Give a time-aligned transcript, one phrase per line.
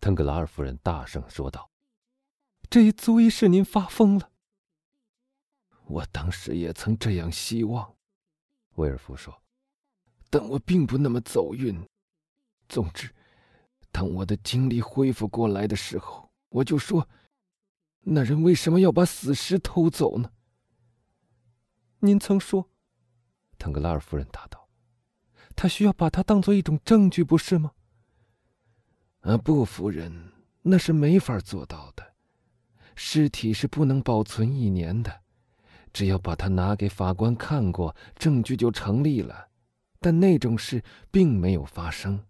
[0.00, 1.70] 腾格拉尔夫人大声说道
[2.70, 4.30] ：“这也足以使您发疯了。”
[5.84, 7.96] 我当时也曾这样希望，
[8.76, 9.42] 威尔夫说，
[10.30, 11.86] 但我并不那么走运。
[12.68, 13.14] 总之，
[13.90, 17.08] 当我的精力恢复过来的时候，我就说
[18.00, 20.32] ：“那人为什么要把死尸偷走呢？”
[22.00, 22.70] 您曾说，
[23.58, 24.70] 腾格拉尔夫人答道
[25.54, 27.72] ：“他需要把它当做一种证据，不是吗？”
[29.20, 32.14] 啊，不，夫人，那是没法做到的。
[32.94, 35.20] 尸体是不能保存一年的。
[35.92, 39.48] 只要把它拿给法官看过，证据就成立了。
[39.98, 42.24] 但那种事并没有发生。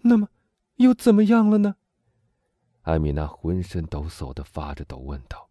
[0.00, 0.28] 那么，
[0.76, 1.76] 又怎么样了呢？
[2.82, 5.48] 艾米娜浑身抖擞的发着抖，问道：“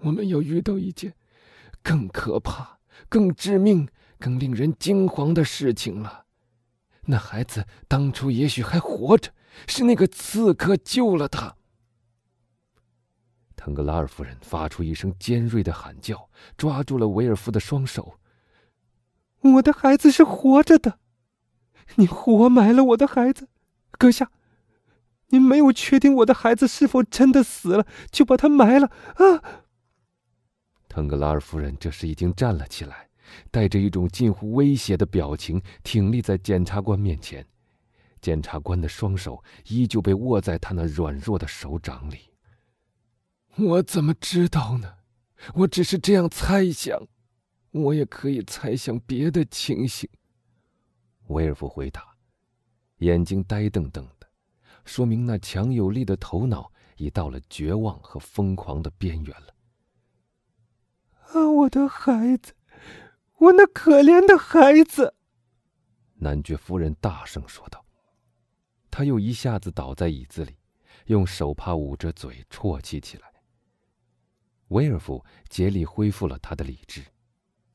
[0.00, 1.14] 我们要遇到一件
[1.82, 3.88] 更可怕、更致命、
[4.18, 6.26] 更令人惊惶的事情了。
[7.10, 9.32] 那孩子当初也许还活着，
[9.66, 11.56] 是那个刺客救了他。”
[13.54, 18.14] 腾格拉尔夫人发出一声尖锐的喊叫，抓住了维尔夫的双手。
[19.42, 20.98] “我的孩子是活着的，
[21.96, 23.48] 你活埋了我的孩子，
[23.98, 24.30] 阁下，
[25.26, 29.68] 您没有确定我的孩子是否真的死了，就把他埋了啊！”
[30.88, 33.09] 腾格拉尔夫人这时已经站了起来，
[33.50, 37.46] 带着一种近乎威胁的表情，挺立在检察官面前。
[38.20, 42.30] 检察官的双手依旧被握在他那软弱的手掌里。
[43.56, 44.94] 我怎么知道呢？
[45.54, 47.08] 我只是这样猜想，
[47.70, 50.08] 我也可以猜想别的情形。
[51.28, 52.16] 威尔夫回答，
[52.98, 54.28] 眼睛呆瞪瞪的，
[54.84, 59.54] 说明那强有力的头脑已到了绝望和疯狂的边缘了。
[61.32, 62.52] 啊，我的孩子，
[63.40, 65.14] 我那可怜的孩子！
[66.16, 67.84] 男爵夫人大声说道。
[68.90, 70.58] 他又一下子倒在椅子里，
[71.06, 73.32] 用手帕捂着嘴，啜泣起来。
[74.68, 77.02] 威尔夫竭力恢复了他的理智，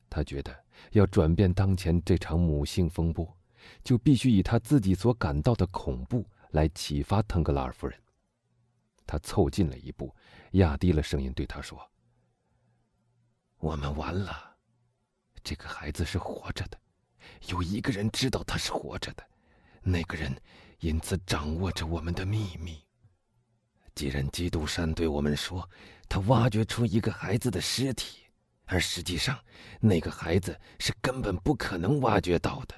[0.08, 0.56] 他觉得
[0.92, 3.36] 要转变当前这场母性风波，
[3.82, 7.98] 就必须以他自己所感到的恐怖来启发腾格拉尔夫人。
[9.04, 10.14] 他凑近了一步，
[10.52, 11.90] 压低了声音对他说
[13.58, 14.45] ：“我们完了，
[15.46, 16.76] 这个孩子是活着的，
[17.46, 19.24] 有一个人知道他是活着的，
[19.80, 20.34] 那个人
[20.80, 22.82] 因此掌握着我们的秘密。
[23.94, 25.66] 既然基督山对我们说。”
[26.08, 28.20] 他挖掘出一个孩子的尸体，
[28.66, 29.36] 而实际上，
[29.80, 32.76] 那个孩子是根本不可能挖掘到的，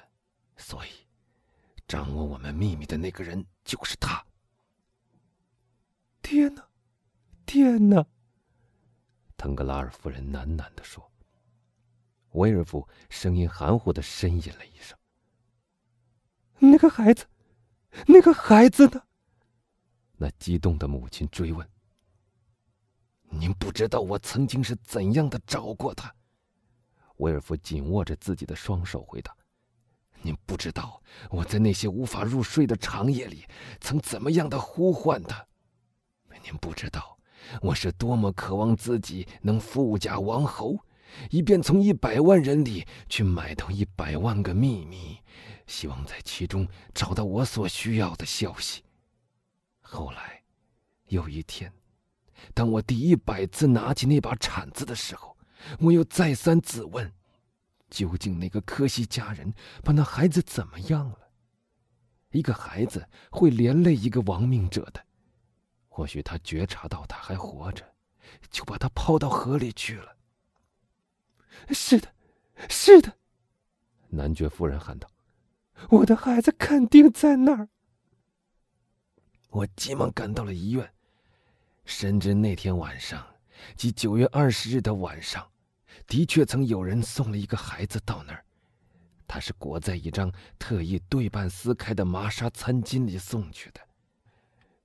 [0.57, 0.89] 所以，
[1.87, 4.25] 掌握我们秘密的那个人就是他。
[6.23, 6.67] 天哪，
[7.45, 8.03] 天哪！
[9.37, 11.07] 腾格拉尔夫人喃喃地说。
[12.31, 14.97] 威尔夫声音含糊的呻吟了一声。
[16.59, 17.25] 那个孩子，
[18.05, 19.01] 那个孩子呢？
[20.17, 21.67] 那激动的母亲追问。
[23.31, 26.13] 您不知道我曾经是怎样的找过他，
[27.17, 29.35] 威尔夫紧握着自己的双手回答
[30.21, 33.45] ：“您不知道我在那些无法入睡的长夜里
[33.79, 35.45] 曾怎么样的呼唤他，
[36.43, 37.17] 您不知道
[37.61, 40.77] 我是多么渴望自己能富甲王侯，
[41.29, 45.17] 以便从一百万人里去买到一百万个秘密，
[45.67, 48.83] 希望在其中找到我所需要的消息。
[49.81, 50.43] 后来，
[51.07, 51.71] 有一天。”
[52.53, 55.35] 当我第一百次拿起那把铲子的时候，
[55.77, 57.11] 我又再三自问：
[57.89, 59.53] 究竟那个科西家人
[59.83, 61.19] 把那孩子怎么样了？
[62.31, 65.05] 一个孩子会连累一个亡命者的。
[65.89, 67.83] 或许他觉察到他还活着，
[68.49, 70.15] 就把他抛到河里去了。
[71.69, 72.07] 是的，
[72.69, 73.13] 是的，
[74.09, 75.09] 男爵夫人喊道
[75.89, 77.69] ：“我的孩子肯定在那儿。”
[79.49, 80.91] 我急忙赶到了医院。
[81.85, 83.25] 深知那天晚上，
[83.75, 85.49] 即九月二十日的晚上，
[86.05, 88.45] 的确曾有人送了一个孩子到那儿。
[89.27, 93.81] 他是裹在一张特意对半撕开的麻纱餐巾里送去的。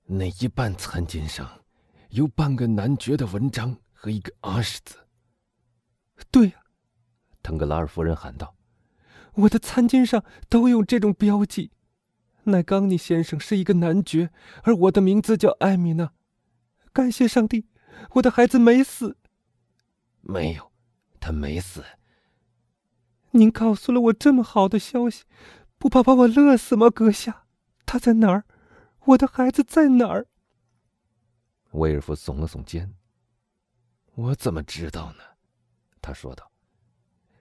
[0.05, 1.63] 那一半餐巾上，
[2.09, 4.97] 有半个男爵的文章和一个阿什字。
[6.31, 6.53] 对呀，
[7.45, 8.55] 腾格拉尔夫人喊道
[9.45, 11.69] ：“我的餐巾上都有这种标记。
[12.45, 14.31] 奈冈尼先生是一个男爵，
[14.63, 16.11] 而我的名字叫艾米娜。”
[16.91, 17.67] 感谢上帝，
[18.13, 19.17] 我的孩子没死。
[20.21, 20.71] 没有，
[21.19, 21.83] 他没死。
[23.29, 25.25] 您告诉了我这么好的消息，
[25.77, 27.45] 不怕把我乐死吗，阁下？
[27.85, 28.45] 他在哪儿？
[29.05, 30.25] 我的孩子在哪儿？
[31.73, 32.95] 威尔夫耸了耸肩。
[34.15, 35.23] 我怎么知道呢？
[36.01, 36.51] 他说道。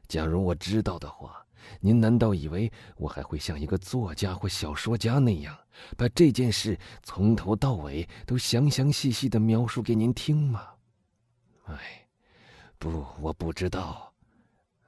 [0.07, 1.45] 假如我知道的话，
[1.81, 5.57] 您难道以为我还会像一个作家或小说家那样，
[5.97, 10.69] 把这件事从头到尾都详详细细的描述给您听吗？
[11.65, 12.07] 哎，
[12.79, 14.13] 不，我不知道。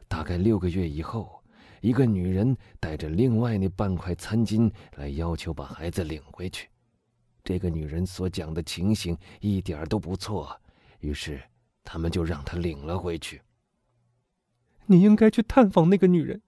[0.07, 1.43] 大概六个月以后，
[1.81, 6.69] 一个女人带着另外那半块餐巾来要求把孩子领回去。
[7.43, 10.55] 这个女人所讲的情形一点都不错，
[11.01, 11.43] 于是
[11.83, 13.41] 他们就让她领了回去。
[14.87, 16.41] 你应该去探访那个女人，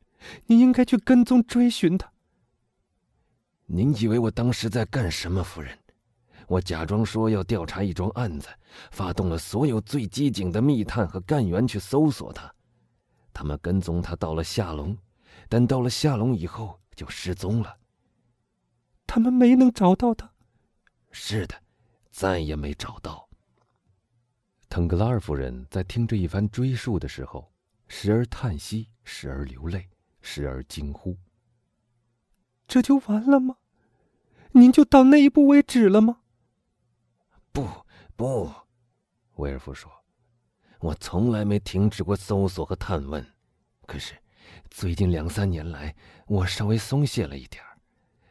[0.46, 2.12] 你应该去跟踪追寻她。
[3.66, 5.76] 您以为我当时在干什么，夫人？
[6.46, 8.48] 我假装说要调查一桩案子，
[8.90, 12.50] 发动了所有最机警的密探和干员去搜索她。
[13.34, 14.96] 他们跟踪她到了下龙，
[15.48, 17.76] 但到了下龙以后就失踪了。
[19.06, 20.32] 他们没能找到她。
[21.10, 21.54] 是的，
[22.10, 23.28] 再也没找到。
[24.70, 27.52] 腾格拉尔夫人在听这一番追述的时候。
[27.88, 29.88] 时而叹息，时而流泪，
[30.20, 31.16] 时而惊呼
[32.68, 33.56] ：“这就完了吗？
[34.52, 36.20] 您就到那一步为止了吗
[37.50, 37.66] ？”“不，
[38.14, 38.52] 不。”
[39.36, 39.90] 威尔夫说
[40.80, 43.26] ，“我从来没停止过搜索和探问。
[43.86, 44.14] 可是，
[44.70, 45.94] 最近两三年来，
[46.26, 47.64] 我稍微松懈了一点。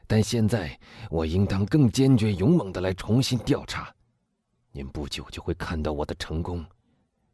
[0.05, 3.93] 但现在，我应当更坚决、勇猛的来重新调查。
[4.71, 6.63] 您不久就会看到我的成功。”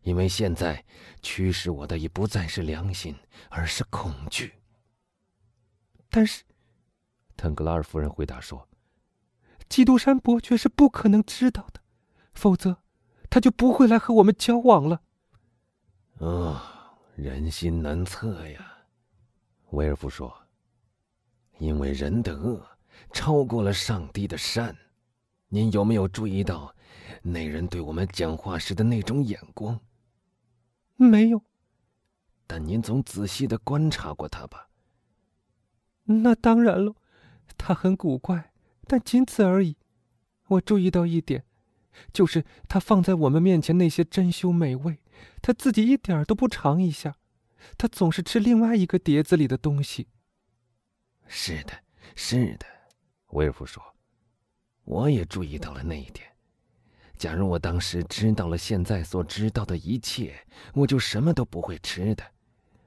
[0.03, 0.83] 因为现在
[1.21, 3.15] 驱使我的已不再是良心，
[3.49, 4.53] 而是恐惧。
[6.09, 6.43] 但是，
[7.35, 8.67] 腾格拉尔夫人回答说
[9.67, 11.81] ：“基督山伯爵是不可能知道的，
[12.33, 12.83] 否则
[13.29, 15.01] 他就不会来和我们交往了。”
[16.19, 16.61] 哦，
[17.15, 18.77] 人心难测呀，
[19.71, 20.31] 威尔夫说
[21.57, 22.63] ：“因为人的恶
[23.11, 24.77] 超过了上帝的善。
[25.47, 26.75] 您有没有注意到
[27.21, 29.79] 那人对我们讲话时的那种眼光？”
[31.03, 31.41] 没有，
[32.47, 34.69] 但您总仔细的观察过他吧？
[36.05, 36.95] 那当然了，
[37.57, 38.51] 他很古怪，
[38.87, 39.77] 但仅此而已。
[40.47, 41.45] 我注意到一点，
[42.11, 44.99] 就是他放在我们面前那些珍馐美味，
[45.41, 47.15] 他自己一点都不尝一下，
[47.77, 50.09] 他总是吃另外一个碟子里的东西。
[51.27, 51.71] 是的，
[52.15, 52.65] 是的，
[53.27, 53.81] 威尔夫说，
[54.83, 56.32] 我也注意到了那一点。
[57.23, 62.23] 假如我当时知道了现在所知道的一切，我就什么都不会吃的。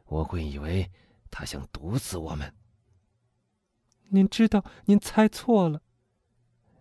[0.05, 0.91] 我会以为
[1.31, 2.55] 他想毒死我们。
[4.11, 5.81] 您知道，您猜错了。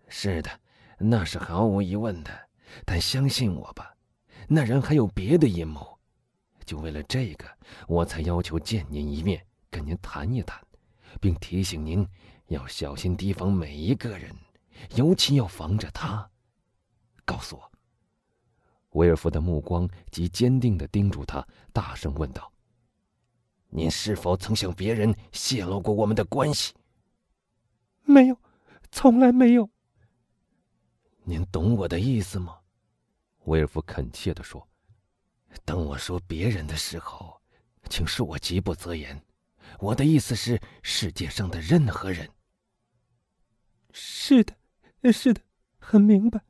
[0.06, 0.50] 是的，
[0.98, 2.30] 那是毫无疑问的。
[2.84, 3.96] 但相信我吧，
[4.48, 5.98] 那人还有别的阴谋。
[6.66, 7.46] 就为了这个，
[7.88, 10.62] 我才要求见您一面，跟您谈一谈，
[11.22, 12.06] 并提醒您
[12.48, 14.30] 要小心提防每一个人，
[14.96, 16.30] 尤其要防着他。
[17.26, 17.72] 告诉我。
[18.92, 22.50] 威尔夫的目光极坚定地盯住他，大声问道
[23.68, 26.72] ：“您是否曾向别人泄露过我们的关系
[28.04, 28.38] ？”“没有，
[28.90, 29.68] 从来没有。
[31.24, 32.58] ”“您懂我的意思吗？”
[33.44, 34.66] 威尔夫恳切地说。
[35.64, 37.38] “当我说别人的时候，
[37.90, 39.22] 请恕我极不择言。
[39.78, 42.26] 我的意思是世界上的任何人。
[43.92, 44.54] ”“是的，
[45.12, 45.42] 是的，
[45.78, 46.40] 很明白。”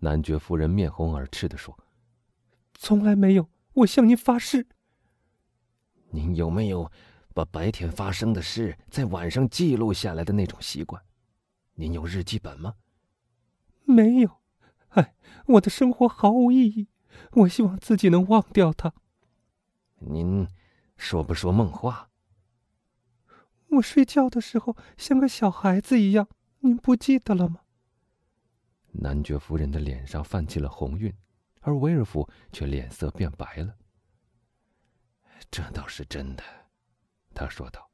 [0.00, 1.78] 男爵夫人面红耳赤的说
[2.74, 4.66] ：“从来没有，我向您发誓。”
[6.10, 6.90] 您有没有
[7.34, 11.02] 把白天发生的事在晚上记录下来的那种习惯？
[11.74, 12.74] 您有日记本吗？
[13.84, 14.40] 没有。
[14.90, 15.14] 哎，
[15.46, 16.88] 我的生活毫无意义，
[17.32, 18.94] 我希望自己能忘掉它。
[19.98, 20.48] 您
[20.96, 22.10] 说不说梦话？
[23.68, 26.28] 我睡觉的时候像个小孩子一样，
[26.60, 27.60] 您不记得了吗？
[28.98, 31.14] 男爵夫人的脸上泛起了红晕，
[31.60, 33.76] 而威尔夫却脸色变白了。
[35.50, 36.42] 这倒是真的，
[37.34, 37.90] 他说道，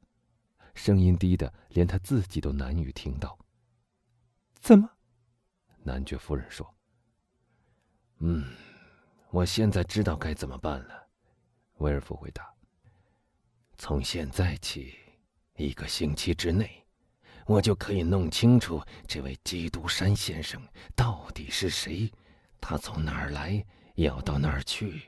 [0.73, 3.37] 声音低的连他自己都难以听到。
[4.55, 4.89] 怎么？
[5.83, 6.73] 男爵夫人说
[8.19, 8.45] ：“嗯，
[9.29, 11.09] 我现在知道该怎么办了。”
[11.79, 12.53] 威尔夫回答
[13.77, 14.95] ：“从现在起，
[15.57, 16.79] 一个星期之内。”
[17.45, 20.61] 我就可以弄清楚这位基督山先生
[20.95, 22.11] 到底是谁，
[22.61, 23.63] 他从哪儿来，
[23.95, 25.01] 要到哪儿去，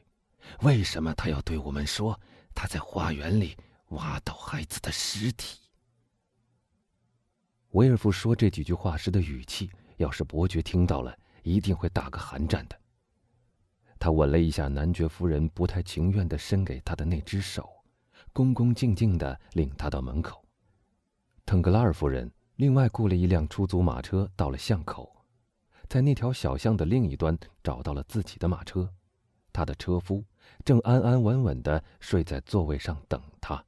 [0.61, 2.19] 为什么他要对我们说
[2.53, 3.57] 他在花园里
[3.89, 5.59] 挖到孩子的尸体？
[7.71, 12.79] 威尔夫说这几句话时的语气，要是伯爵听到了，一定会打个寒战的。
[13.97, 17.69] 他吻了一下男爵夫人不太情愿的伸给他的那只手，
[18.31, 20.44] 恭恭敬敬的领他到门口。
[21.45, 25.15] 腾格拉尔夫人另外雇了一辆出租马车，到了巷口，
[25.87, 28.91] 在那条小巷的另一端找到了自己的马车，
[29.53, 30.23] 她的车夫
[30.63, 33.63] 正安安稳稳的睡在座位上等她。